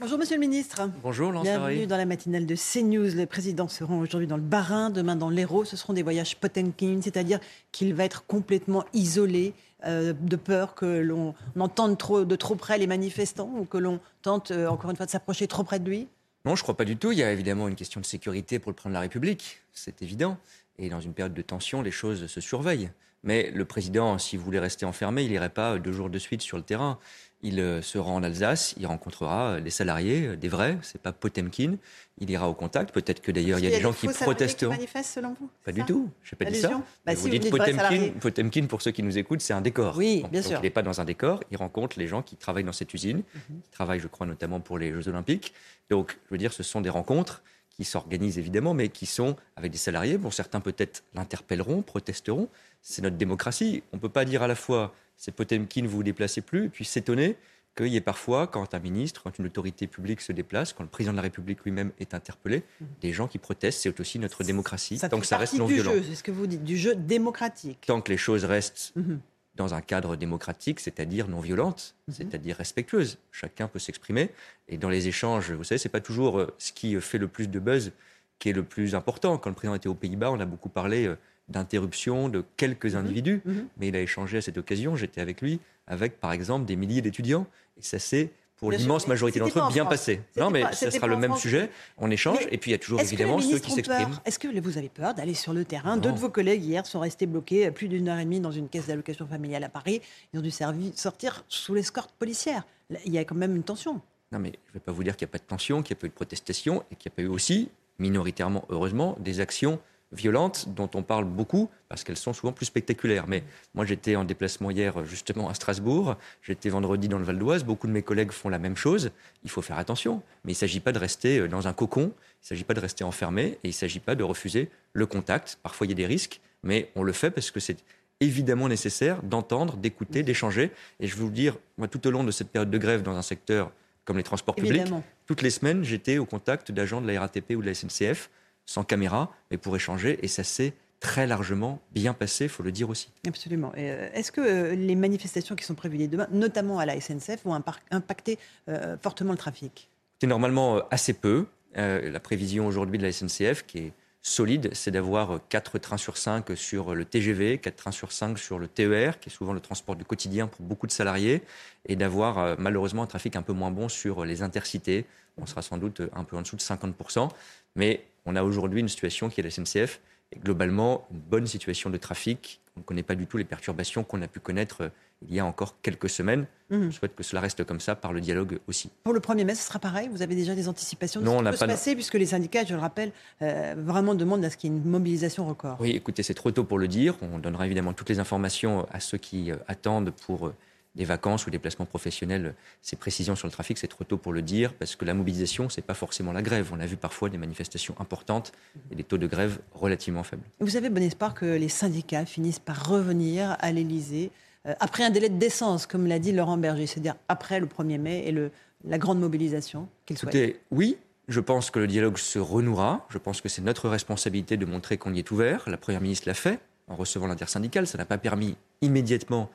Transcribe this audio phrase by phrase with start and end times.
[0.00, 0.88] Bonjour Monsieur le Ministre.
[1.02, 3.16] Bonjour Lance Bienvenue dans la matinale de CNews.
[3.16, 5.64] Le président se rend aujourd'hui dans le Bas-Rhin, demain dans l'Hérault.
[5.64, 7.40] Ce seront des voyages Potemkin, c'est-à-dire
[7.72, 9.54] qu'il va être complètement isolé
[9.86, 13.98] euh, de peur que l'on entende trop, de trop près les manifestants ou que l'on
[14.22, 16.06] tente euh, encore une fois de s'approcher trop près de lui
[16.44, 17.10] Non, je ne crois pas du tout.
[17.10, 20.00] Il y a évidemment une question de sécurité pour le président de la République, c'est
[20.00, 20.38] évident.
[20.78, 22.90] Et dans une période de tension, les choses se surveillent.
[23.24, 26.56] Mais le président, s'il voulait rester enfermé, il n'irait pas deux jours de suite sur
[26.56, 26.98] le terrain.
[27.42, 31.12] Il euh, se rend en Alsace, il rencontrera les salariés, euh, des vrais, c'est pas
[31.12, 31.76] Potemkin.
[32.20, 32.92] Il ira au contact.
[32.92, 34.76] Peut-être que d'ailleurs il y a, des gens qui protesteront.
[34.76, 36.10] Qui selon vous Pas du tout.
[36.24, 36.82] Je n'ai pas dit ça.
[37.06, 39.96] Bah, vous dites Potemkin, Potemkin, pour ceux qui nous écoutent, c'est un décor.
[39.96, 40.58] Oui, bien donc sûr.
[40.58, 41.44] il n'est pas dans un décor.
[41.52, 43.60] Il rencontre les gens qui travaillent dans cette usine, Mhm.
[43.62, 45.54] qui travaillent, je crois, notamment pour les Jeux Olympiques.
[45.90, 49.70] Donc, je veux dire, ce sont des rencontres qui s'organisent évidemment, mais qui sont avec
[49.70, 50.18] des salariés.
[50.18, 52.48] Bon, certains peut-être l'interpelleront, protesteront.
[52.82, 53.84] C'est notre démocratie.
[53.92, 56.68] On ne peut pas dire à la fois c'est Potemkin, vous vous déplacez plus, et
[56.70, 57.36] puis s'étonner
[57.76, 60.88] qu'il y ait parfois, quand un ministre, quand une autorité publique se déplace, quand le
[60.88, 62.62] président de la République lui-même est interpellé,
[63.02, 63.80] des gens qui protestent.
[63.82, 65.92] C'est aussi notre démocratie, Ça tant que ça reste non du violent.
[66.02, 67.82] c'est ce que vous dites, du jeu démocratique.
[67.86, 69.20] Tant que les choses restent Mhm.
[69.54, 73.18] dans un cadre démocratique, c'est-à-dire non violente, c'est-à-dire respectueuse.
[73.32, 74.30] Chacun peut s'exprimer.
[74.68, 77.48] Et dans les échanges, vous savez, c'est pas toujours euh, ce qui fait le plus
[77.48, 77.92] de buzz
[78.40, 79.36] qui est le plus important.
[79.38, 81.16] Quand le président était aux Pays-Bas, on a beaucoup parlé euh,
[81.48, 83.66] d'interruption de quelques individus, Mhm.
[83.78, 87.00] mais il a échangé à cette occasion, j'étais avec lui, avec par exemple des milliers
[87.02, 87.46] d'étudiants.
[87.78, 89.94] Et ça s'est, pour l'immense majorité d'entre eux, en bien France.
[89.94, 90.20] passé.
[90.36, 91.42] Non, mais pas- ça sera le même France.
[91.42, 91.70] sujet.
[91.96, 94.18] On échange, Mais et puis il y a toujours évidemment ceux qui s'expriment.
[94.24, 95.96] Est-ce que vous avez peur d'aller sur le terrain?
[95.96, 98.68] Deux de vos collègues hier sont restés bloqués plus d'une heure et demie dans une
[98.68, 100.02] caisse d'allocation familiale à Paris.
[100.34, 102.64] Ils ont dû sortir sous l'escorte policière.
[102.90, 104.00] Là, Il y a quand même une tension.
[104.32, 105.94] Non, mais je ne vais pas vous dire qu'il n'y a pas de tension, qu'il
[105.94, 109.16] n'y a pas eu de protestation et qu'il n'y a pas eu aussi, minoritairement, heureusement,
[109.20, 109.78] des actions
[110.12, 113.26] violentes dont on parle beaucoup parce qu'elles sont souvent plus spectaculaires.
[113.26, 113.42] Mais
[113.74, 116.16] moi, j'étais en déplacement hier, justement, à Strasbourg.
[116.42, 117.64] J'étais vendredi dans le Val d'Oise.
[117.64, 119.10] Beaucoup de mes collègues font la même chose.
[119.44, 120.22] Il faut faire attention.
[120.44, 122.12] Mais il ne s'agit pas de rester euh, dans un cocon.
[122.40, 125.06] Il ne s'agit pas de rester enfermé et il ne s'agit pas de refuser le
[125.06, 125.58] contact.
[125.62, 127.78] Parfois, il y a des risques, mais on le fait parce que c'est
[128.20, 130.70] évidemment nécessaire d'entendre, d'écouter, d'échanger.
[131.00, 133.02] Et je vais vous le dire, moi, tout au long de cette période de grève
[133.02, 133.72] dans un secteur
[134.04, 135.04] comme les transports publics, Évidemment.
[135.26, 138.30] toutes les semaines, j'étais au contact d'agents de la RATP ou de la SNCF,
[138.68, 142.70] sans caméra, mais pour échanger, et ça s'est très largement bien passé, il faut le
[142.70, 143.10] dire aussi.
[143.26, 143.72] Absolument.
[143.78, 147.44] Euh, Est-ce que euh, les manifestations qui sont prévues dès demain, notamment à la SNCF,
[147.44, 147.58] vont
[147.90, 149.88] impacter euh, fortement le trafic?
[150.20, 151.46] C'est normalement assez peu.
[151.74, 156.56] La prévision aujourd'hui de la SNCF, qui est solide, c'est d'avoir 4 trains sur 5
[156.56, 159.94] sur le TGV, 4 trains sur 5 sur le TER, qui est souvent le transport
[159.94, 161.42] du quotidien pour beaucoup de salariés,
[161.86, 165.04] et d'avoir malheureusement un trafic un peu moins bon sur les intercités.
[165.36, 167.28] On sera sans doute un peu en dessous de 50%,
[167.76, 170.00] mais on a aujourd'hui une situation qui est la SNCF,
[170.32, 172.60] et globalement une bonne situation de trafic.
[172.76, 174.88] On ne connaît pas du tout les perturbations qu'on a pu connaître euh,
[175.26, 176.46] il y a encore quelques semaines.
[176.70, 176.90] Mhm.
[176.90, 178.90] Je souhaite que cela reste comme ça par le dialogue aussi.
[179.02, 181.36] Pour le 1er mai, ce sera pareil Vous avez déjà des anticipations de Non, ce
[181.36, 183.12] on qui n'a peut pas se passer, puisque les syndicats, je le rappelle,
[183.42, 186.50] euh, vraiment demandent à ce qu'il y ait une mobilisation record Oui, écoutez, c'est trop
[186.50, 187.16] tôt pour le dire.
[187.22, 190.54] On donnera évidemment toutes les informations à ceux qui euh, attendent pour euh,
[190.94, 192.54] des vacances ou des placements professionnels.
[192.82, 195.68] Ces précisions sur le trafic, c'est trop tôt pour le dire, parce que la mobilisation,
[195.68, 196.70] c'est pas forcément la grève.
[196.72, 198.52] On a vu parfois des manifestations importantes
[198.90, 200.42] et des taux de grève relativement faibles.
[200.60, 204.30] Vous avez bon espoir que les syndicats finissent par revenir à l'Élysée
[204.66, 207.98] euh, après un délai de décence, comme l'a dit Laurent Berger, c'est-à-dire après le 1er
[207.98, 208.50] mai et le,
[208.84, 213.06] la grande mobilisation qu'ils souhaitent oui, je pense que le dialogue se renouera.
[213.10, 215.68] Je pense que c'est notre responsabilité de montrer qu'on y est ouvert.
[215.68, 217.86] La Première ministre l'a fait en recevant l'intersyndicale.
[217.86, 219.50] Ça n'a pas permis immédiatement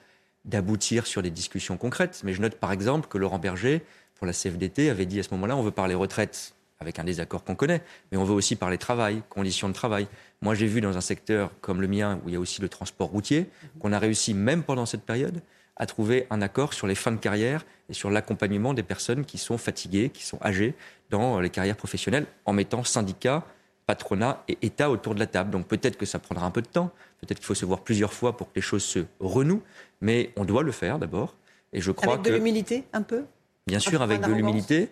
[0.45, 2.21] d'aboutir sur des discussions concrètes.
[2.23, 3.83] Mais je note par exemple que Laurent Berger,
[4.15, 7.43] pour la CFDT, avait dit à ce moment-là, on veut parler retraite avec un désaccord
[7.43, 7.81] qu'on connaît,
[8.11, 10.07] mais on veut aussi parler travail, conditions de travail.
[10.41, 12.69] Moi, j'ai vu dans un secteur comme le mien, où il y a aussi le
[12.69, 13.49] transport routier,
[13.79, 15.41] qu'on a réussi, même pendant cette période,
[15.77, 19.37] à trouver un accord sur les fins de carrière et sur l'accompagnement des personnes qui
[19.37, 20.75] sont fatiguées, qui sont âgées
[21.09, 23.45] dans les carrières professionnelles, en mettant syndicats,
[23.85, 25.49] patronat et État autour de la table.
[25.51, 28.13] Donc peut-être que ça prendra un peu de temps, peut-être qu'il faut se voir plusieurs
[28.13, 29.63] fois pour que les choses se renouent,
[30.01, 31.35] mais on doit le faire d'abord.
[31.73, 33.23] Et je crois Avec de l'humilité, un peu?
[33.67, 34.89] Bien sûr, avec de l'humilité,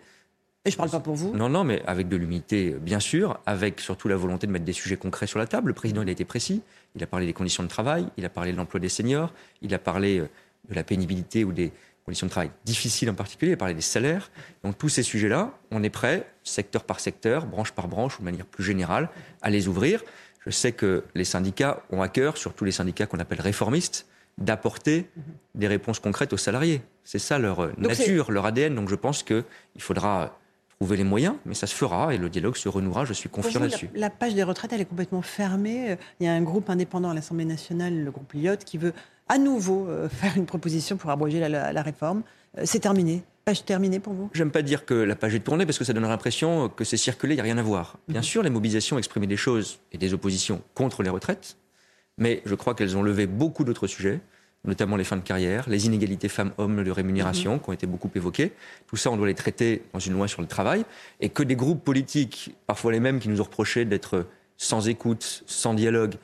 [0.65, 1.31] Et je ne parle pas pour vous.
[1.35, 4.73] non, non, mais avec de l'humilité, bien sûr, avec surtout la volonté de mettre des
[4.73, 5.67] sujets concrets sur la table.
[5.67, 6.61] Le président, il a été précis.
[6.95, 9.73] Il a parlé des conditions de travail, il a parlé de l'emploi des seniors, il
[9.73, 10.29] a parlé euh,
[10.69, 11.71] de la pénibilité ou des
[12.11, 14.31] conditions de travail difficiles en particulier, parlé des salaires.
[14.65, 18.25] Donc tous ces sujets-là, on est prêt, secteur par secteur, branche par branche, ou de
[18.25, 19.09] manière plus générale,
[19.41, 20.03] à les ouvrir.
[20.45, 25.09] Je sais que les syndicats ont à cœur, surtout les syndicats qu'on appelle réformistes, d'apporter
[25.55, 26.81] des réponses concrètes aux salariés.
[27.03, 28.75] C'est ça leur euh, nature, leur ADN.
[28.75, 29.43] Donc je pense qu'il
[29.79, 30.37] faudra
[30.79, 33.59] trouver les moyens, mais ça se fera et le dialogue se renouera, je suis confiant
[33.59, 33.89] vous, la, là-dessus.
[33.93, 35.97] la page des retraites, elle est complètement fermée.
[36.19, 38.93] Il y a un groupe indépendant à l'Assemblée nationale, le groupe Lyotte, qui veut
[39.31, 42.23] à nouveau faire une proposition pour abroger la, réforme.
[42.63, 44.29] c'est terminé Page terminée pour vous?
[44.33, 46.97] J'aime pas dire que la page est tournée parce que ça donne l'impression que c'est
[46.97, 47.97] circulé, il n'y a rien à voir.
[48.07, 48.23] Bien mhm.
[48.23, 51.57] sûr, les mobilisations exprimaient des choses et des oppositions contre les retraites,
[52.19, 54.19] mais je crois qu'elles ont levé beaucoup d'autres sujets
[54.63, 57.59] notamment les fins de carrière, les inégalités femmes-hommes de rémunération, mhm.
[57.61, 58.53] qui ont été beaucoup évoquées.
[58.87, 60.85] Tout ça, on doit les traiter dans une loi sur le travail.
[61.19, 65.43] Et que des groupes politiques, parfois les mêmes qui nous ont reproché d'être sans écoute,
[65.47, 66.15] sans dialogue,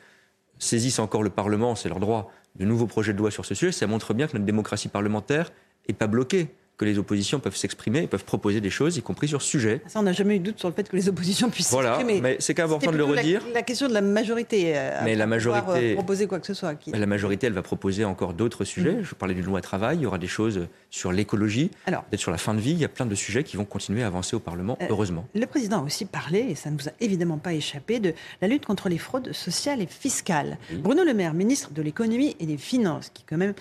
[0.59, 3.71] saisissent encore le Parlement, c'est leur droit, de nouveaux projets de loi sur ce sujet,
[3.71, 5.51] ça montre bien que notre démocratie parlementaire
[5.87, 9.27] n'est pas bloquée que les oppositions peuvent s'exprimer et peuvent proposer des choses, y compris
[9.27, 9.81] sur ce sujet.
[9.87, 12.19] Ça, on n'a jamais eu de doute sur le fait que les oppositions puissent s'exprimer.
[12.19, 13.41] Voilà, mais c'est important de le redire.
[13.53, 14.73] La, question de la majorité.
[14.77, 15.93] Euh, mais la majorité.
[15.93, 16.75] Euh, proposer quoi que ce soit.
[16.93, 18.93] La majorité, elle va proposer encore d'autres sujets.
[18.93, 19.03] Mm-hmm.
[19.03, 19.97] Je parlais d'une loi travail.
[19.97, 22.71] Il y aura des choses sur l'écologie, peut-être sur la fin de vie.
[22.71, 25.25] Il y a plein de sujets qui vont continuer à avancer au Parlement, euh, heureusement.
[25.33, 28.47] Le président a aussi parlé, et ça ne nous a évidemment pas échappé, de la
[28.47, 30.59] lutte contre les fraudes sociales et fiscales.
[30.73, 33.53] Bruno Le Maire, ministre de l'économie et des finances, qui quand même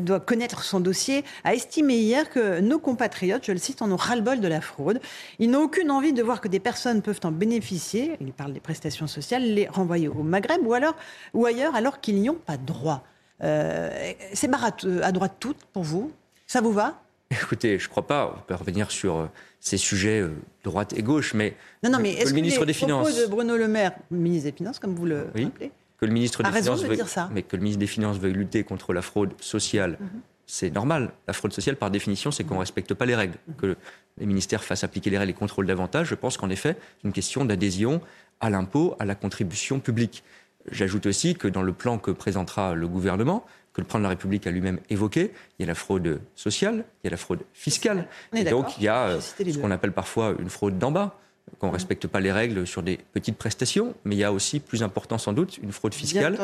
[0.00, 3.96] doit connaître son dossier, a estimé hier que nos compatriotes je le cite, en ont
[3.96, 5.00] ras-le-bol de la fraude.
[5.38, 8.60] Ils n'ont aucune envie de voir que des personnes peuvent en bénéficier, il parle des
[8.60, 10.94] prestations sociales, les renvoyer au Maghreb ou, alors,
[11.34, 13.04] ou ailleurs alors qu'ils n'y ont pas droit.
[13.42, 14.72] Euh, c'est barre
[15.02, 16.12] à, droite toute pour vous
[16.46, 17.00] Ça vous va?
[17.30, 18.34] Écoutez, je ne crois pas.
[18.36, 19.26] On peut revenir sur euh,
[19.60, 20.34] ces sujets euh,
[20.64, 23.68] droite et gauche, mais, non, non, mais est-ce le ministre des Finances, de Bruno Le
[23.68, 25.50] Maire, ministre des Finances, comme vous le oui,
[25.98, 27.02] que le ministre des Finances veuille,
[27.32, 31.12] mais que le ministre des Finances veuille lutter contre la fraude sociale, mhm c'est normal.
[31.28, 33.36] La fraude sociale, par définition, c'est qu'on ne respecte pas les règles.
[33.58, 33.76] Que
[34.16, 37.12] les ministères fassent appliquer les règles et contrôlent davantage, je pense qu'en effet, c'est une
[37.12, 38.00] question d'adhésion
[38.40, 40.24] à l'impôt, à la contribution publique.
[40.70, 44.08] J'ajoute aussi que dans le plan que présentera le gouvernement, que le plan de la
[44.08, 47.40] République a lui-même évoqué, il y a la fraude sociale, il y a la fraude
[47.52, 48.08] fiscale.
[48.34, 51.20] Et donc, il y a ce qu'on appelle parfois une fraude d'en bas
[51.58, 54.60] qu'on ne respecte pas les règles sur des petites prestations, mais il y a aussi,
[54.60, 56.38] plus important sans doute, une fraude fiscale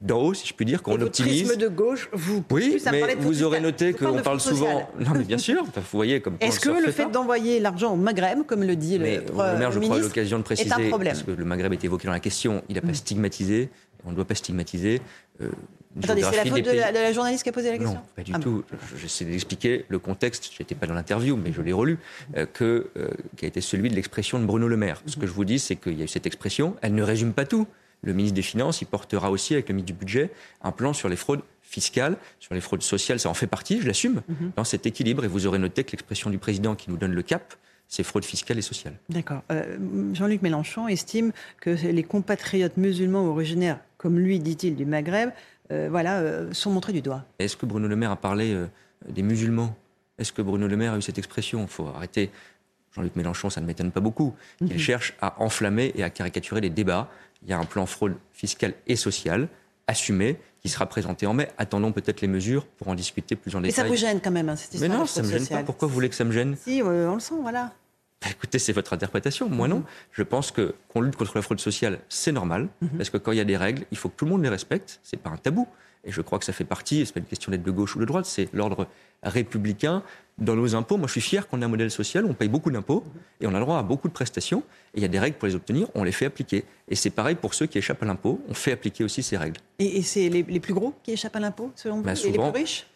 [0.00, 1.56] d'en haut, si je puis dire, qu'on optimise.
[1.56, 2.42] de gauche, vous.
[2.50, 4.88] Oui, mais vous aurez noté qu'on parle souvent.
[4.98, 5.64] Non, mais bien sûr.
[5.64, 6.36] Vous voyez comme.
[6.40, 9.80] Est-ce que le fait d'envoyer l'argent au Maghreb, comme le dit le, le maire, je
[9.80, 12.80] crois, l'occasion de préciser, parce que le Maghreb est évoqué dans la question, il n'a
[12.80, 12.94] pas mm.
[12.94, 13.68] stigmatisé.
[14.04, 15.02] On ne doit pas stigmatiser.
[15.42, 15.50] Euh,
[16.02, 18.32] Attendez, c'est la faute de la, journaliste qui a posé la question Non, pas du
[18.34, 18.64] ah tout.
[18.96, 21.98] J'essaie d'expliquer le contexte, je n'étais pas dans l'interview, mais je l'ai relu,
[22.36, 25.02] euh, que, euh, qui a été celui de l'expression de Bruno Le Maire.
[25.06, 27.32] Ce que je vous dis, c'est qu'il y a eu cette expression, elle ne résume
[27.32, 27.66] pas tout.
[28.02, 30.30] Le ministre des Finances, il portera aussi, avec le ministre du Budget,
[30.62, 33.86] un plan sur les fraudes fiscales, sur les fraudes sociales, ça en fait partie, je
[33.86, 34.52] l'assume, mhm.
[34.56, 35.24] dans cet équilibre.
[35.24, 37.54] Et vous aurez noté que l'expression du président qui nous donne le cap,
[37.88, 38.94] c'est fraude fiscale et sociale.
[39.08, 39.42] D'accord.
[39.50, 39.76] Euh,
[40.14, 45.30] Jean-Luc Mélenchon estime que les compatriotes musulmans originaires, comme lui, dit-il, du Maghreb,
[45.88, 47.24] voilà, euh, sont montrés du doigt.
[47.38, 48.66] Est-ce que Bruno Le Maire a parlé euh,
[49.08, 49.76] des musulmans?
[50.18, 51.62] Est-ce que Bruno Le Maire a eu cette expression?
[51.62, 52.30] Il faut arrêter.
[52.94, 54.34] Jean-Luc Mélenchon, ça ne m'étonne pas beaucoup.
[54.60, 54.78] Il mhm.
[54.78, 57.08] cherche à enflammer et à caricaturer les débats.
[57.42, 59.48] Il y a un plan fraude fiscale et sociale
[59.86, 61.48] assumé qui sera présenté en mai.
[61.56, 63.84] Attendons peut-être les mesures pour en discuter plus en détail.
[63.84, 65.46] Mais ça vous gêne quand même, hein, cette histoire Mais non, ça ne me gêne
[65.46, 65.62] pas.
[65.62, 66.56] Pourquoi vous voulez que ça me gêne?
[66.56, 67.72] Si, on le sent, voilà.
[68.22, 69.48] Bah, écoutez, c'est votre interprétation.
[69.48, 69.82] Moi, non.
[70.12, 72.68] Je pense que qu'on lutte contre la fraude sociale, c'est normal.
[72.82, 72.90] Mhm.
[72.98, 74.48] Parce que quand il y a des règles, il faut que tout le monde les
[74.48, 75.00] respecte.
[75.02, 75.66] C'est pas un tabou.
[76.04, 77.98] Et je crois que ça fait partie, c'est pas une question d'être de gauche ou
[77.98, 78.86] de droite, c'est l'ordre
[79.22, 80.02] républicain.
[80.38, 82.48] Dans nos impôts, moi je suis fier qu'on ait un modèle social où on paye
[82.48, 83.04] beaucoup d'impôts
[83.42, 84.62] et on a le droit à beaucoup de prestations.
[84.94, 86.64] Et il y a des règles pour les obtenir, on les fait appliquer.
[86.88, 89.60] Et c'est pareil pour ceux qui échappent à l'impôt, on fait appliquer aussi ces règles.
[89.78, 92.48] Et, c'est les, plus gros qui échappent à l'impôt, selon vous, bah, et les plus
[92.50, 92.86] riches?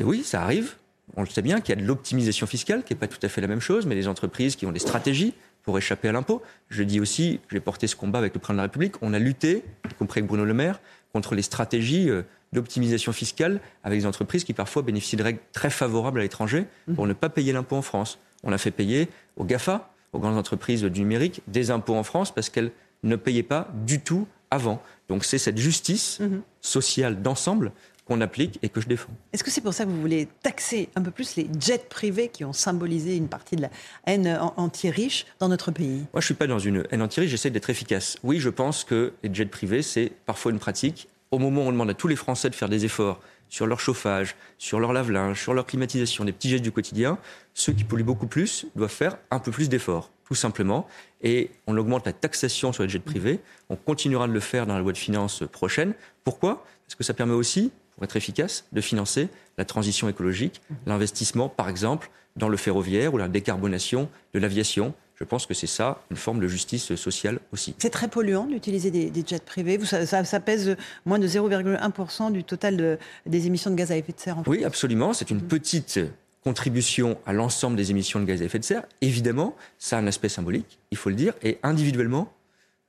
[0.00, 0.74] Oui, ça arrive.
[1.16, 3.28] On le sait bien qu'il y a de l'optimisation fiscale, qui n'est pas tout à
[3.28, 6.42] fait la même chose, mais les entreprises qui ont des stratégies pour échapper à l'impôt.
[6.68, 9.18] Je dis aussi, j'ai porté ce combat avec le président de la République, on a
[9.18, 10.80] lutté, y compris avec Bruno Le Maire,
[11.12, 12.22] contre les stratégies euh,
[12.52, 17.06] d'optimisation fiscale avec des entreprises qui parfois bénéficient de règles très favorables à l'étranger pour
[17.06, 18.18] ne pas payer l'impôt en France.
[18.42, 22.32] On a fait payer aux GAFA, aux grandes entreprises du numérique, des impôts en France
[22.32, 22.72] parce qu'elles
[23.02, 24.82] ne payaient pas du tout avant.
[25.08, 26.42] Donc c'est cette justice mhm.
[26.60, 27.72] sociale d'ensemble
[28.08, 29.12] qu'on applique et que je défends.
[29.32, 32.28] Est-ce que c'est pour ça que vous voulez taxer un peu plus les jets privés
[32.28, 33.70] qui ont symbolisé une partie de la
[34.06, 35.98] haine anti-riche dans notre pays?
[35.98, 38.16] Moi, je ne suis pas dans une haine anti-riche, j'essaie d'être efficace.
[38.22, 41.72] Oui, je pense que les jets privés, c'est parfois une pratique au moment où on
[41.72, 45.40] demande à tous les Français de faire des efforts sur leur chauffage, sur leur lave-linge,
[45.40, 47.18] sur leur climatisation, des petits gestes du quotidien,
[47.54, 50.86] ceux qui polluent beaucoup plus doivent faire un peu plus d'efforts, tout simplement.
[51.22, 53.40] Et on augmente la taxation sur les jets privés.
[53.68, 55.94] On continuera de le faire dans la loi de finances prochaine.
[56.24, 56.64] Pourquoi?
[56.86, 59.28] Parce que ça permet aussi, pour être efficace, de financer
[59.58, 65.24] la transition écologique, l'investissement, par exemple, dans le ferroviaire ou la décarbonation de l'aviation, je
[65.24, 67.74] pense que c'est ça, une forme de justice sociale aussi.
[67.78, 69.80] C'est très polluant d'utiliser des, jets privés.
[69.84, 70.76] ça, pèse
[71.06, 74.56] moins de 0,1% du total des émissions de gaz à effet de serre en France.
[74.56, 75.12] Oui, absolument.
[75.12, 75.98] C'est une petite
[76.44, 78.84] contribution à l'ensemble des émissions de gaz à effet de serre.
[79.00, 81.34] Évidemment, ça a un aspect symbolique, il faut le dire.
[81.42, 82.32] Et individuellement,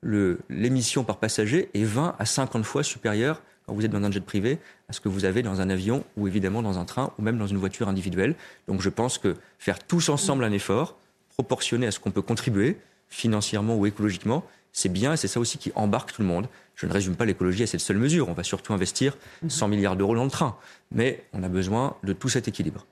[0.04, 3.42] l'émission par passager est 20 à 50 fois supérieure
[3.74, 6.28] vous êtes dans un jet privé à ce que vous avez dans un avion ou
[6.28, 8.36] évidemment dans un train ou même dans une voiture individuelle?
[8.68, 10.98] Donc je pense que faire tous ensemble un effort,
[11.30, 12.78] proportionné à ce qu'on peut contribuer,
[13.10, 16.48] financièrement ou écologiquement, c'est bien et c'est ça aussi qui embarque tout le monde.
[16.80, 18.30] Je ne résume pas l'écologie à cette seule mesure.
[18.30, 19.76] On va surtout investir 100 mhm.
[19.76, 20.56] milliards d'euros dans le train.
[20.92, 22.88] Mais on a besoin de tout cet équilibre.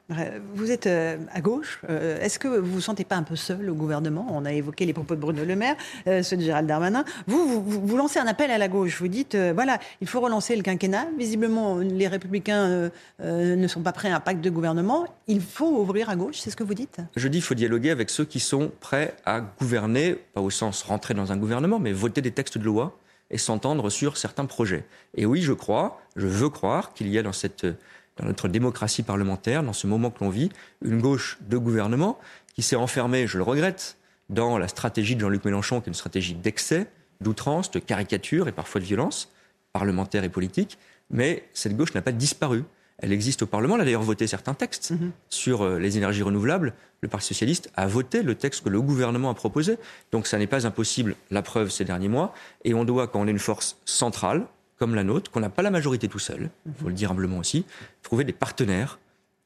[0.56, 1.80] Vous êtes euh, à gauche.
[1.90, 4.28] Euh, est-ce que vous vous sentez pas un peu seul au gouvernement?
[4.30, 7.06] On a évoqué les propos de Bruno Le Maire, euh, ceux de Gérald Darmanin.
[7.28, 9.00] Vous, vous, lancez un appel à la gauche.
[9.00, 11.08] Vous dites, voilà, il faut relancer le quinquennat.
[11.18, 12.92] Visiblement, les républicains
[13.24, 15.08] ne sont pas prêts à un pacte de gouvernement.
[15.28, 16.40] Il faut ouvrir à gauche.
[16.40, 16.98] C'est ce que vous dites?
[17.16, 20.84] Je dis, il faut dialoguer avec ceux qui sont prêts à gouverner, pas au sens
[20.84, 23.00] rentrer dans un gouvernement, mais voter des textes de loi
[23.32, 24.86] et s'entendre sur certains projets.
[25.16, 29.04] Et oui, je crois, je veux croire qu'il y a dans, cette, dans notre démocratie
[29.04, 30.50] parlementaire, dans ce moment que l'on vit,
[30.84, 32.18] une gauche de gouvernement
[32.56, 33.98] qui s'est enfermée, je le regrette,
[34.30, 36.88] dans la stratégie de Jean-Luc Mélenchon, qui est une stratégie d'excès,
[37.22, 39.32] d'outrance, de caricature et parfois de violence
[39.74, 40.78] parlementaire et politique.
[41.10, 42.64] Mais cette gauche n'a pas disparu
[43.00, 43.76] elle existe au Parlement.
[43.76, 45.12] Elle a d'ailleurs voté certains textes mhm.
[45.30, 46.74] sur euh, les énergies renouvelables.
[47.02, 49.78] Le Parti socialiste a voté le texte que le gouvernement a proposé.
[50.12, 52.34] Donc ça n'est pas impossible, la preuve ces derniers mois.
[52.64, 54.46] Et on doit, quand on est une force centrale,
[54.78, 57.40] comme la nôtre, qu'on n'a pas la majorité tout seul, il faut le dire humblement
[57.40, 57.66] aussi,
[58.04, 59.00] trouver des partenaires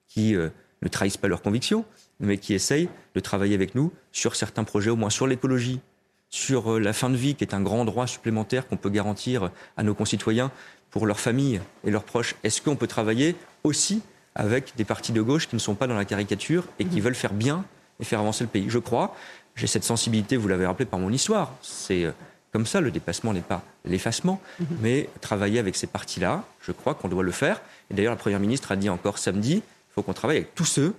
[0.08, 0.50] qui euh,
[0.82, 1.86] ne trahissent pas leurs convictions,
[2.20, 5.80] mais qui essayent de travailler avec nous sur certains projets, au moins sur l'écologie,
[6.30, 9.52] sur euh, la fin de vie, qui est un grand droit supplémentaire qu'on peut garantir
[9.78, 10.52] à nos concitoyens
[10.90, 14.02] pour leurs familles et leurs proches Est-ce qu'on peut travailler aussi
[14.36, 17.04] avec des partis de gauche qui ne sont pas dans la caricature et qui mhm.
[17.04, 17.66] veulent faire bien
[18.00, 19.16] et faire avancer le pays Je crois,
[19.56, 22.12] j'ai cette sensibilité, vous l'avez rappelé par mon histoire, c'est euh,
[22.52, 24.68] comme ça, le dépassement n'est pas l'effacement, mhm.
[24.82, 27.62] mais travailler avec ces partis-là, je crois qu'on doit le faire.
[27.90, 30.66] Et d'ailleurs, la Première ministre a dit encore samedi, il faut qu'on travaille avec tous
[30.66, 30.94] ceux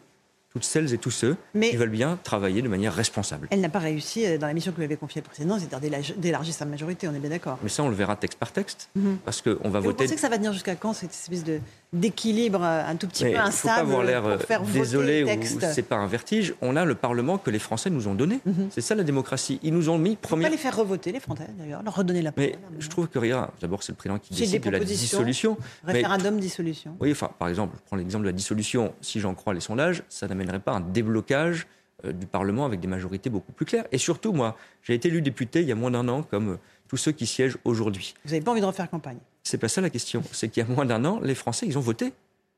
[0.53, 3.49] toutes celles et tous ceux qui veulent bien travailler de manière responsable.
[3.51, 6.53] Elle n'a pas réussi euh, dans la mission que vous avez confiée président, c'est-à-dire d'élargir
[6.53, 7.59] sa majorité, on est bien d'accord.
[7.63, 9.17] Mais ça, on le verra texte par texte, mhm.
[9.25, 9.89] parce qu'on va voter.
[9.89, 11.59] Vous pensez que ça va tenir jusqu'à quand cette espèce de
[11.93, 13.51] d'équilibre euh, un tout petit peu instable.
[13.51, 14.39] Il faut pas avoir l'air euh,
[14.73, 15.29] désolé ou
[15.73, 16.55] c'est pas un vertige.
[16.63, 18.41] On a le Parlement que les Français nous ont donné.
[18.47, 18.69] Mhm.
[18.71, 19.61] C'est ça la démocratie.
[19.63, 20.45] Ils nous ont mis premier.
[20.45, 22.51] Pas les faire revoter les Français d'ailleurs, leur redonner la parole.
[22.51, 23.51] Mais je trouve que rien.
[23.61, 25.59] D'abord, c'est le président qui décide de la dissolution.
[25.85, 26.97] Référendum dissolution.
[27.01, 28.95] Oui, enfin, par exemple, je prends l'exemple de la dissolution.
[29.01, 31.67] Si j'en crois les sondages, ça n'amènerait pas un déblocage
[32.05, 33.85] euh, du Parlement avec des majorités beaucoup plus claires.
[33.93, 36.59] Et surtout, moi, j'ai été élu député il y a moins d'un an, comme
[36.89, 38.15] tous ceux qui siègent aujourd'hui.
[38.25, 39.19] Vous n'avez pas envie de refaire campagne?
[39.43, 40.23] C'est pas ça la question.
[40.33, 42.13] C'est qu'il y a moins d'un an, les Français, ils ont voté.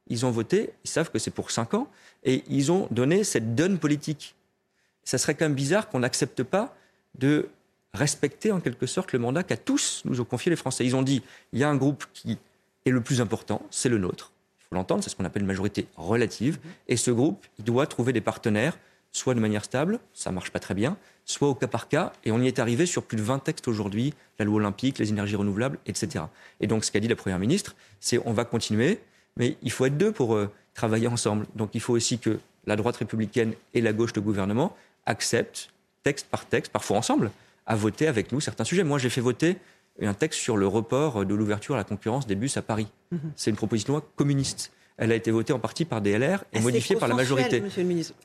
[0.08, 1.88] Ils ont voté, ils savent que c'est pour cinq ans,
[2.24, 4.34] et ils ont donné cette donne politique.
[5.02, 6.76] Ça serait quand même bizarre qu'on n'accepte pas
[7.18, 7.48] de
[7.94, 10.84] respecter en quelque sorte le mandat qu'à tous nous ont confié les Français.
[10.84, 11.22] Ils ont dit,
[11.52, 12.38] il y a un groupe qui
[12.84, 14.32] est le plus important, c'est le nôtre.
[14.60, 16.58] Il faut l'entendre, c'est ce qu'on appelle une majorité relative.
[16.88, 18.78] Et ce groupe, il doit trouver des partenaires
[19.14, 22.32] soit de manière stable, ça marche pas très bien, soit au cas par cas, et
[22.32, 25.36] on y est arrivé sur plus de 20 textes aujourd'hui, la loi olympique, les énergies
[25.36, 26.24] renouvelables, etc.
[26.60, 28.98] Et donc ce qu'a dit la Première ministre, c'est on va continuer,
[29.36, 31.46] mais il faut être deux pour euh, travailler ensemble.
[31.54, 35.70] Donc il faut aussi que la droite républicaine et la gauche de gouvernement acceptent,
[36.02, 37.30] texte par texte, parfois ensemble,
[37.66, 38.82] à voter avec nous certains sujets.
[38.82, 39.58] Moi, j'ai fait voter
[40.02, 42.88] un texte sur le report de l'ouverture à la concurrence des bus à Paris.
[43.12, 43.32] Mhm.
[43.36, 46.60] C'est une proposition de loi communiste elle a été votée en partie par DLR et
[46.60, 47.62] modifiée par la majorité.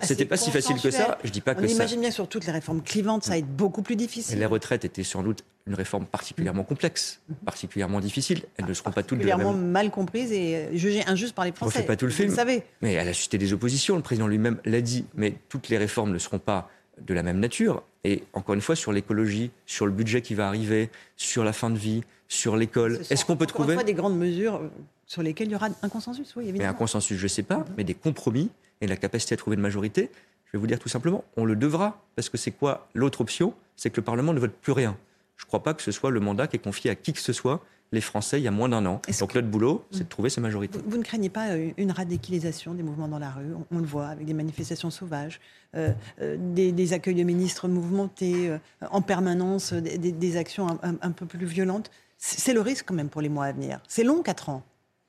[0.02, 1.18] C'était pas si facile que ça.
[1.24, 1.74] Je dis pas On que ça.
[1.74, 4.38] imagine bien sur toutes les réformes clivantes, ça va être beaucoup plus difficile.
[4.38, 8.44] les retraites étaient sans doute une réforme particulièrement complexe, particulièrement difficile.
[8.58, 9.70] Elles ne seront pas toutes de la même...
[9.70, 11.78] mal comprises et euh, jugées injustes par les Français.
[11.78, 12.30] On fait pas tout le film.
[12.30, 12.64] Vous savez.
[12.82, 13.96] Mais elle a suscité des oppositions.
[13.96, 15.06] Le président lui-même l'a dit.
[15.16, 17.84] Mais toutes les réformes ne seront pas de la même nature.
[18.04, 21.70] Et encore une fois, sur l'écologie, sur le budget qui va arriver, sur la fin
[21.70, 23.76] de vie, sur l'école, est-ce qu'on peut trouver...
[23.76, 24.70] Fois, des grandes mesures euh,
[25.10, 26.70] sur lesquels il y aura un consensus, oui, évidemment.
[26.70, 27.66] Mais un consensus, je ne sais pas, mhm.
[27.78, 30.12] mais des compromis et la capacité à trouver une majorité,
[30.46, 32.00] je vais vous dire tout simplement, on le devra.
[32.16, 33.56] Parce que c'est quoi l'autre option?
[33.76, 34.96] C'est que le Parlement ne vote plus rien.
[35.36, 37.20] Je ne crois pas que ce soit le mandat qui est confié à qui que
[37.20, 37.60] ce soit
[37.92, 39.02] les Français il y a moins d'un an.
[39.20, 40.10] Donc notre boulot, c'est de mhm.
[40.10, 40.80] trouver ces majorités.
[40.86, 43.52] Vous, ne craignez pas euh, une radicalisation des mouvements dans la rue?
[43.72, 45.40] On, le voit avec des manifestations sauvages,
[45.76, 48.56] euh, euh, des, accueils de ministres mouvementés,
[48.92, 51.90] en permanence, des, actions un, un, peu plus violentes.
[52.20, 53.80] C'est le risque quand même pour les mois à venir.
[53.88, 54.64] C'est long, quatre ans.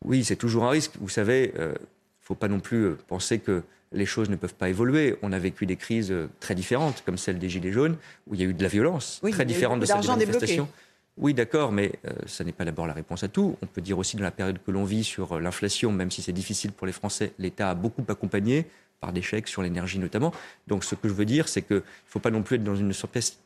[0.04, 0.92] Oui, c'est toujours un risque.
[1.00, 1.76] Vous savez, il euh, ne
[2.20, 5.16] faut pas non plus euh, penser que les choses ne peuvent pas évoluer.
[5.22, 8.40] On a vécu des crises euh, très différentes, comme celle des Gilets jaunes, où il
[8.40, 10.68] y a eu de la violence, très différente de celle des manifestations.
[11.16, 11.92] Oui, d'accord, mais
[12.24, 13.58] ça n'est pas d'abord la réponse à tout.
[13.60, 16.32] On peut dire aussi dans la période que l'on vit sur l'inflation, même si c'est
[16.32, 18.64] difficile pour les Français, l'État a beaucoup accompagné
[19.00, 20.32] par des chèques sur l'énergie notamment.
[20.66, 22.76] Donc ce que je veux dire, c'est qu'il ne faut pas non plus être dans
[22.76, 23.38] une espèce,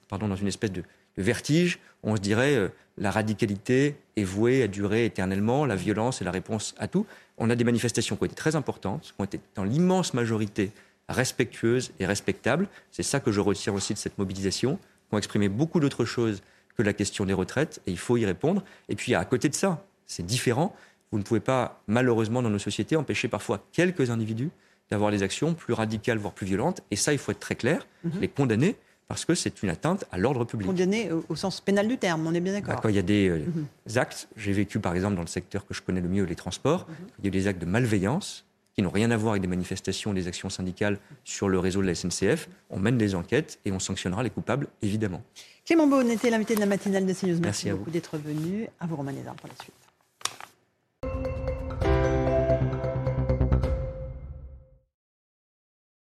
[0.72, 0.82] de,
[1.16, 1.78] vertige.
[2.02, 6.74] On se dirait la radicalité est vouée à durer éternellement, la violence est la réponse
[6.78, 7.06] à tout.
[7.38, 10.70] On a des manifestations qui ont été très importantes, qui ont été dans l'immense majorité
[11.08, 12.68] respectueuses et respectables.
[12.90, 14.76] C'est ça que je retiens aussi de cette mobilisation,
[15.08, 16.42] qui ont exprimé beaucoup d'autres choses
[16.76, 18.64] que la question des retraites, et il faut y répondre.
[18.88, 20.74] Et puis à côté de ça, c'est différent.
[21.12, 24.50] Vous ne pouvez pas, malheureusement, dans nos sociétés, empêcher parfois quelques individus
[24.90, 26.82] d'avoir des actions plus radicales, voire plus violentes.
[26.90, 28.20] Et ça, il faut être très clair, mhm.
[28.20, 28.76] les condamner,
[29.08, 30.66] parce que c'est une atteinte à l'ordre public.
[30.66, 32.80] Condamner au, sens pénal du terme, on est bien d'accord.
[32.80, 33.66] Quand il y a des euh, mhm.
[33.96, 36.86] actes, j'ai vécu par exemple dans le secteur que je connais le mieux, les transports,
[36.88, 37.06] mhm.
[37.20, 40.12] il y a des actes de malveillance qui n'ont rien à voir avec des manifestations
[40.12, 42.48] des actions syndicales sur le réseau de la SNCF.
[42.70, 45.22] On mène des enquêtes et on sanctionnera les coupables, évidemment.
[45.64, 47.38] Clément Beaune était l'invité de la matinale de CNews.
[47.40, 48.68] Merci, Merci à beaucoup d'être venu.
[48.80, 49.83] À vous, Romain pour la suite.